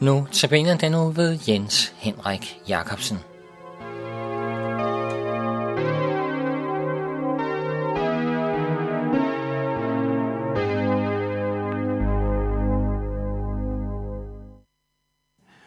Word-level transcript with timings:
Nu 0.00 0.26
tabiner 0.32 0.76
den 0.76 0.92
nu 0.92 1.10
ved 1.10 1.38
Jens 1.48 1.94
Henrik 1.96 2.56
Jacobsen. 2.68 3.18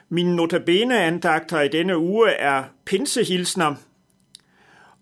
Mine 0.09 0.35
notabene-andagter 0.35 1.61
i 1.61 1.67
denne 1.67 1.97
uge 1.97 2.29
er 2.29 2.63
pinsehilsner, 2.85 3.75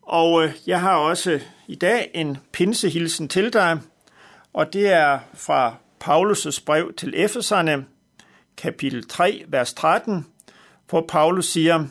og 0.01 0.43
øh, 0.43 0.53
jeg 0.67 0.81
har 0.81 0.95
også 0.95 1.39
i 1.67 1.75
dag 1.75 2.11
en 2.13 2.37
pinsehilsen 2.51 3.27
til 3.27 3.53
dig, 3.53 3.79
og 4.53 4.73
det 4.73 4.93
er 4.93 5.19
fra 5.33 5.75
Paulus' 6.03 6.63
brev 6.65 6.93
til 6.93 7.13
Efeserne, 7.15 7.85
kapitel 8.57 9.07
3, 9.07 9.45
vers 9.47 9.73
13, 9.73 10.25
hvor 10.89 11.05
Paulus 11.07 11.45
siger, 11.45 11.85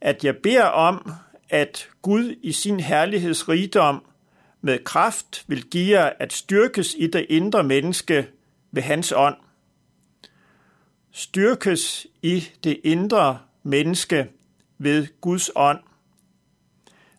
at 0.00 0.24
jeg 0.24 0.36
beder 0.36 0.64
om, 0.64 1.12
at 1.50 1.88
Gud 2.02 2.34
i 2.42 2.52
sin 2.52 2.80
herlighedsrigdom 2.80 4.04
med 4.60 4.84
kraft 4.84 5.44
vil 5.46 5.64
give 5.70 5.98
jer 5.98 6.12
at 6.18 6.32
styrkes 6.32 6.94
i 6.98 7.06
det 7.06 7.26
indre 7.28 7.64
menneske 7.64 8.28
ved 8.70 8.82
hans 8.82 9.12
ånd. 9.16 9.36
Styrkes 11.10 12.06
i 12.22 12.44
det 12.64 12.80
indre 12.84 13.38
menneske 13.62 14.28
ved 14.78 15.06
Guds 15.20 15.50
ånd. 15.56 15.78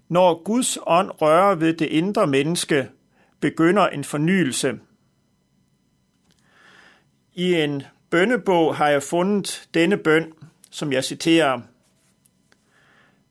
Når 0.10 0.44
Guds 0.44 0.78
ånd 0.88 1.12
rører 1.22 1.56
ved 1.56 1.74
det 1.74 1.86
indre 1.86 2.28
menneske, 2.28 2.90
begynder 3.40 3.88
en 3.88 4.04
fornyelse. 4.04 4.80
I 7.34 7.54
en 7.54 7.84
bønnebog 8.12 8.76
har 8.76 8.90
jeg 8.90 9.04
fundet 9.04 9.70
denne 9.74 9.98
bøn, 9.98 10.34
som 10.70 10.94
jeg 10.94 11.04
citerer. 11.04 11.62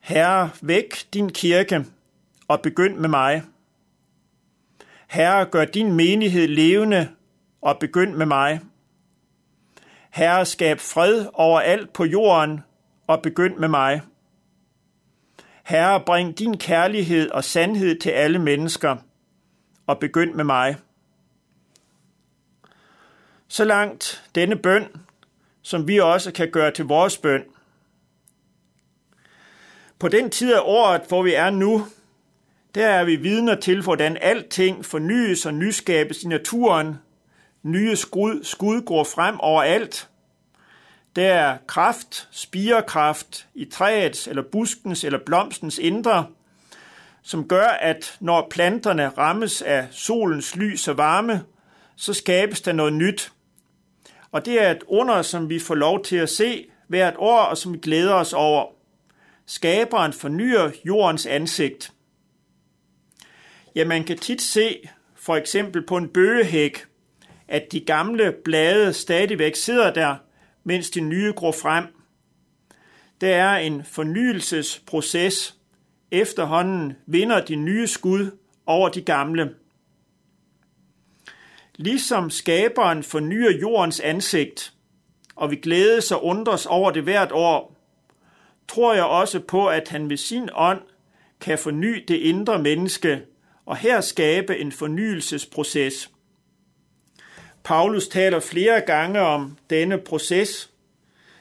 Herre, 0.01 0.51
væk 0.61 0.95
din 1.15 1.31
kirke 1.31 1.85
og 2.49 2.63
begynd 2.63 2.97
med 2.97 3.09
mig. 3.09 3.43
Herre, 5.09 5.45
gør 5.45 5.65
din 5.65 5.93
menighed 5.93 6.49
levende 6.49 7.09
og 7.61 7.79
begynd 7.79 8.15
med 8.15 8.27
mig. 8.27 8.61
Herre, 10.11 10.47
skab 10.47 10.81
fred 10.81 11.27
over 11.33 11.61
alt 11.61 11.93
på 11.93 12.05
jorden 12.05 12.61
og 13.07 13.23
begynd 13.23 13.57
med 13.57 13.69
mig. 13.69 14.01
Herre, 15.65 16.03
bring 16.07 16.39
din 16.39 16.59
kærlighed 16.59 17.31
og 17.31 17.45
sandhed 17.45 17.99
til 17.99 18.11
alle 18.11 18.39
mennesker 18.39 18.97
og 19.87 19.99
begynd 19.99 20.35
med 20.35 20.45
mig. 20.45 20.77
Så 23.53 23.65
langt 23.65 24.25
denne 24.35 24.57
bøn, 24.57 24.89
som 25.63 25.89
vi 25.89 26.01
også 26.01 26.33
kan 26.33 26.51
gøre 26.51 26.71
til 26.71 26.85
vores 26.85 27.19
bøn. 27.19 27.45
På 29.99 30.09
den 30.09 30.31
tid 30.31 30.55
af 30.55 30.61
året, 30.63 31.03
hvor 31.09 31.23
vi 31.23 31.35
er 31.35 31.51
nu, 31.51 31.87
der 32.75 32.87
er 32.87 33.05
vi 33.05 33.17
vidner 33.17 33.55
til, 33.55 33.83
hvordan 33.83 34.17
alting 34.21 34.85
fornyes 34.85 35.47
og 35.47 35.55
nyskabes 35.55 36.23
i 36.23 36.29
naturen. 36.29 36.99
Nye 37.63 37.97
skud, 37.97 38.45
skud 38.45 38.83
går 38.83 39.05
frem 39.05 39.41
overalt. 39.41 40.09
Der 41.17 41.33
er 41.35 41.59
kraft, 41.67 42.29
spirekraft 42.31 43.47
i 43.55 43.65
træets 43.65 44.29
eller 44.29 44.43
buskens 44.53 45.05
eller 45.05 45.19
blomstens 45.27 45.79
indre, 45.79 46.27
som 47.23 47.49
gør, 47.49 47.67
at 47.67 48.17
når 48.21 48.49
planterne 48.51 49.09
rammes 49.09 49.63
af 49.63 49.89
solens 49.91 50.57
lys 50.57 50.89
og 50.89 50.97
varme, 50.97 51.45
så 51.97 52.15
skabes 52.15 52.61
der 52.61 52.73
noget 52.73 52.93
nyt. 52.93 53.33
Og 54.33 54.47
det 54.47 54.63
er 54.63 54.71
et 54.71 54.83
under, 54.87 55.23
som 55.23 55.49
vi 55.49 55.59
får 55.59 55.75
lov 55.75 56.05
til 56.05 56.17
at 56.17 56.29
se 56.29 56.67
hvert 56.89 57.15
år, 57.19 57.41
og 57.41 57.57
som 57.57 57.73
vi 57.73 57.79
glæder 57.79 58.15
os 58.15 58.33
over. 58.33 58.67
Skaberen 59.47 60.13
fornyer 60.13 60.71
jordens 60.85 61.27
ansigt. 61.27 61.93
Ja, 63.75 63.85
man 63.85 64.05
kan 64.05 64.19
tit 64.19 64.43
se, 64.43 64.89
for 65.17 65.37
eksempel 65.37 65.87
på 65.87 65.97
en 65.97 66.09
bøgehæk, 66.09 66.85
at 67.49 67.73
de 67.73 67.81
gamle 67.81 68.35
blade 68.45 68.93
stadigvæk 68.93 69.55
sidder 69.55 69.93
der, 69.93 70.17
mens 70.65 70.91
de 70.91 71.01
nye 71.01 71.33
gror 71.33 71.53
frem. 71.53 71.85
Det 73.21 73.33
er 73.33 73.55
en 73.55 73.85
fornyelsesproces. 73.85 75.57
Efterhånden 76.11 76.93
vinder 77.07 77.45
de 77.45 77.57
nye 77.57 77.87
skud 77.87 78.31
over 78.67 78.89
de 78.89 79.03
gamle. 79.03 79.55
Ligesom 81.83 82.31
skaberen 82.31 83.03
fornyer 83.03 83.51
jordens 83.51 84.01
ansigt, 84.01 84.73
og 85.37 85.51
vi 85.51 85.57
glædes 85.57 86.13
og 86.13 86.25
undres 86.25 86.67
over 86.67 86.91
det 86.91 87.03
hvert 87.03 87.33
år, 87.33 87.77
tror 88.69 88.95
jeg 88.95 89.05
også 89.05 89.41
på, 89.41 89.67
at 89.67 89.89
han 89.89 90.07
med 90.07 90.17
sin 90.17 90.49
ånd 90.55 90.81
kan 91.41 91.59
forny 91.59 92.05
det 92.09 92.15
indre 92.15 92.63
menneske 92.63 93.23
og 93.67 93.77
her 93.77 94.01
skabe 94.01 94.59
en 94.59 94.73
fornyelsesproces. 94.73 96.11
Paulus 97.65 98.09
taler 98.09 98.41
flere 98.41 98.81
gange 98.81 99.21
om 99.21 99.59
denne 99.71 99.99
proces. 99.99 100.71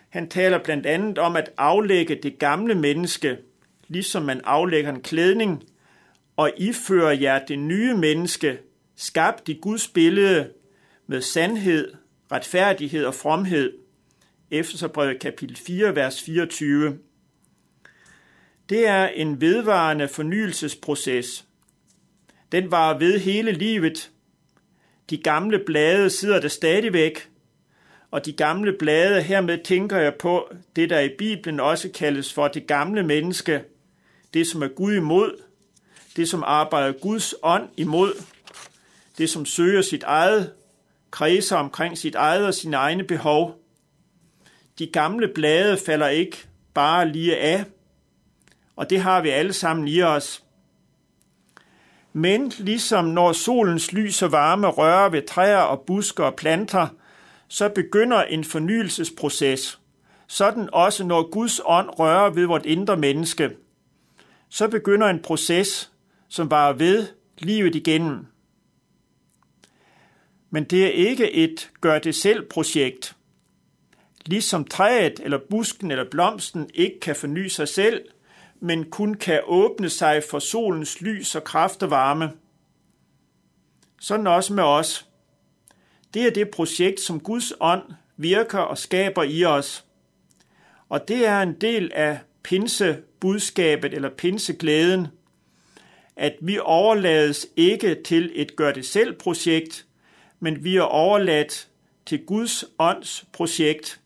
Han 0.09 0.29
taler 0.29 0.57
blandt 0.57 0.85
andet 0.85 1.17
om 1.17 1.35
at 1.35 1.51
aflægge 1.57 2.15
det 2.15 2.39
gamle 2.39 2.75
menneske, 2.75 3.37
ligesom 3.87 4.23
man 4.23 4.41
aflægger 4.43 4.93
en 4.93 5.01
klædning, 5.01 5.63
og 6.37 6.51
ifører 6.57 7.11
jer 7.11 7.45
det 7.45 7.59
nye 7.59 7.93
menneske, 7.93 8.57
skabt 8.99 9.49
i 9.49 9.59
Guds 9.61 9.87
billede 9.87 10.49
med 11.07 11.21
sandhed, 11.21 11.93
retfærdighed 12.31 13.05
og 13.05 13.13
fromhed. 13.13 13.73
Efterbrevet 14.51 15.19
kapitel 15.19 15.55
4, 15.55 15.95
vers 15.95 16.21
24. 16.21 16.97
Det 18.69 18.87
er 18.87 19.07
en 19.07 19.41
vedvarende 19.41 20.07
fornyelsesproces. 20.07 21.45
Den 22.51 22.71
var 22.71 22.97
ved 22.97 23.19
hele 23.19 23.51
livet. 23.51 24.11
De 25.09 25.17
gamle 25.17 25.59
blade 25.65 26.09
sidder 26.09 26.41
der 26.41 26.47
stadigvæk, 26.47 27.29
og 28.11 28.25
de 28.25 28.33
gamle 28.33 28.73
blade, 28.79 29.21
hermed 29.21 29.63
tænker 29.63 29.97
jeg 29.97 30.15
på 30.15 30.53
det, 30.75 30.89
der 30.89 30.99
i 30.99 31.09
Bibelen 31.17 31.59
også 31.59 31.89
kaldes 31.89 32.33
for 32.33 32.47
det 32.47 32.67
gamle 32.67 33.03
menneske, 33.03 33.63
det 34.33 34.47
som 34.47 34.61
er 34.61 34.67
Gud 34.67 34.93
imod, 34.93 35.41
det 36.15 36.29
som 36.29 36.43
arbejder 36.45 36.91
Guds 36.91 37.35
ånd 37.43 37.69
imod, 37.77 38.13
det 39.19 39.29
som 39.29 39.45
søger 39.45 39.81
sit 39.81 40.03
eget, 40.03 40.53
kredser 41.11 41.57
omkring 41.57 41.97
sit 41.97 42.15
eget 42.15 42.45
og 42.45 42.53
sine 42.53 42.77
egne 42.77 43.03
behov. 43.03 43.55
De 44.79 44.87
gamle 44.87 45.27
blade 45.27 45.77
falder 45.85 46.07
ikke 46.07 46.37
bare 46.73 47.07
lige 47.09 47.37
af, 47.37 47.65
og 48.75 48.89
det 48.89 49.01
har 49.01 49.21
vi 49.21 49.29
alle 49.29 49.53
sammen 49.53 49.87
i 49.87 50.01
os. 50.01 50.43
Men 52.13 52.51
ligesom 52.57 53.05
når 53.05 53.31
solens 53.31 53.91
lys 53.91 54.21
og 54.21 54.31
varme 54.31 54.67
rører 54.67 55.09
ved 55.09 55.21
træer 55.27 55.57
og 55.57 55.81
busker 55.81 56.23
og 56.23 56.35
planter, 56.35 56.87
så 57.47 57.69
begynder 57.69 58.23
en 58.23 58.43
fornyelsesproces. 58.43 59.79
Sådan 60.27 60.69
også 60.73 61.03
når 61.03 61.29
Guds 61.29 61.61
ånd 61.65 61.89
rører 61.89 62.29
ved 62.29 62.45
vort 62.45 62.65
indre 62.65 62.97
menneske. 62.97 63.49
Så 64.49 64.67
begynder 64.67 65.07
en 65.07 65.21
proces, 65.21 65.91
som 66.29 66.51
varer 66.51 66.73
ved 66.73 67.07
livet 67.37 67.75
igennem. 67.75 68.27
Men 70.49 70.63
det 70.63 70.85
er 70.85 70.89
ikke 70.89 71.31
et 71.31 71.71
gør-det-selv-projekt. 71.81 73.15
Ligesom 74.25 74.65
træet 74.65 75.19
eller 75.19 75.39
busken 75.49 75.91
eller 75.91 76.09
blomsten 76.11 76.69
ikke 76.73 76.99
kan 76.99 77.15
forny 77.15 77.47
sig 77.47 77.67
selv, 77.67 78.05
men 78.59 78.89
kun 78.89 79.13
kan 79.13 79.41
åbne 79.45 79.89
sig 79.89 80.23
for 80.29 80.39
solens 80.39 81.01
lys 81.01 81.35
og 81.35 81.43
kraft 81.43 81.83
og 81.83 81.89
varme. 81.89 82.31
Sådan 84.01 84.27
også 84.27 84.53
med 84.53 84.63
os. 84.63 85.05
Det 86.13 86.25
er 86.25 86.31
det 86.31 86.49
projekt, 86.49 86.99
som 86.99 87.19
Guds 87.19 87.53
ånd 87.59 87.83
virker 88.17 88.59
og 88.59 88.77
skaber 88.77 89.23
i 89.23 89.45
os. 89.45 89.85
Og 90.89 91.07
det 91.07 91.27
er 91.27 91.41
en 91.41 91.53
del 91.53 91.91
af 91.93 92.19
pinsebudskabet 92.43 93.93
eller 93.93 94.09
pinseglæden, 94.09 95.07
at 96.15 96.35
vi 96.41 96.59
overlades 96.59 97.47
ikke 97.55 98.03
til 98.05 98.31
et 98.35 98.55
gør-det-selv-projekt, 98.55 99.85
men 100.39 100.63
vi 100.63 100.75
er 100.75 100.81
overladt 100.81 101.69
til 102.05 102.25
Guds 102.25 102.65
ånds 102.79 103.25
projekt. 103.33 104.01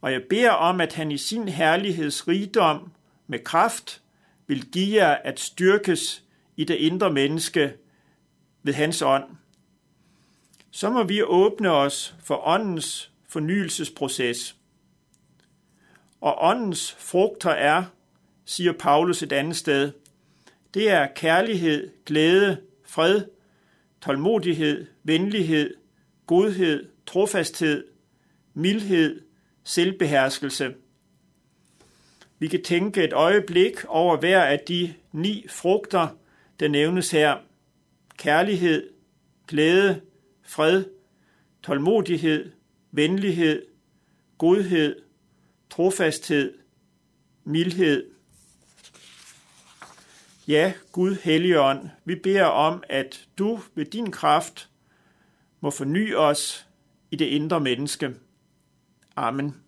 Og 0.00 0.12
jeg 0.12 0.22
beder 0.30 0.50
om, 0.50 0.80
at 0.80 0.92
han 0.92 1.10
i 1.12 1.18
sin 1.18 1.48
herlighedsrigdom 1.48 2.92
med 3.26 3.38
kraft 3.38 4.02
vil 4.46 4.70
give 4.70 4.96
jer 4.96 5.14
at 5.14 5.40
styrkes 5.40 6.24
i 6.56 6.64
det 6.64 6.74
indre 6.74 7.12
menneske 7.12 7.72
ved 8.62 8.74
hans 8.74 9.02
ånd. 9.02 9.24
Så 10.70 10.90
må 10.90 11.02
vi 11.02 11.22
åbne 11.22 11.70
os 11.70 12.14
for 12.20 12.46
åndens 12.46 13.12
fornyelsesproces. 13.28 14.56
Og 16.20 16.36
åndens 16.40 16.92
frugter 16.98 17.50
er, 17.50 17.84
siger 18.44 18.72
Paulus 18.72 19.22
et 19.22 19.32
andet 19.32 19.56
sted, 19.56 19.92
det 20.74 20.90
er 20.90 21.06
kærlighed, 21.16 21.90
glæde, 22.06 22.60
fred, 22.84 23.24
tålmodighed, 24.04 24.86
venlighed, 25.02 25.74
godhed, 26.26 26.88
trofasthed, 27.06 27.84
mildhed, 28.54 29.20
selvbeherskelse. 29.64 30.74
Vi 32.38 32.48
kan 32.48 32.62
tænke 32.62 33.04
et 33.04 33.12
øjeblik 33.12 33.84
over 33.88 34.16
hver 34.16 34.42
af 34.42 34.60
de 34.68 34.94
ni 35.12 35.46
frugter, 35.50 36.08
der 36.60 36.68
nævnes 36.68 37.10
her. 37.10 37.36
Kærlighed, 38.16 38.90
glæde, 39.48 40.00
fred, 40.42 40.84
tålmodighed, 41.62 42.50
venlighed, 42.92 43.62
godhed, 44.38 44.96
trofasthed, 45.70 46.54
mildhed. 47.44 48.13
Ja, 50.48 50.72
Gud 50.92 51.16
Helligånd, 51.22 51.90
vi 52.04 52.14
beder 52.14 52.44
om, 52.44 52.82
at 52.88 53.28
du 53.38 53.60
ved 53.74 53.84
din 53.84 54.10
kraft 54.10 54.68
må 55.60 55.70
forny 55.70 56.14
os 56.14 56.66
i 57.10 57.16
det 57.16 57.24
indre 57.24 57.60
menneske. 57.60 58.14
Amen. 59.16 59.63